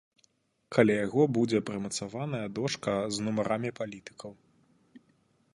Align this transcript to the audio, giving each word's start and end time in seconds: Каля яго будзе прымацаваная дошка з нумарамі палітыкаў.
Каля 0.75 0.95
яго 1.07 1.21
будзе 1.35 1.59
прымацаваная 1.67 2.41
дошка 2.57 2.91
з 3.13 3.27
нумарамі 3.27 3.69
палітыкаў. 3.81 4.31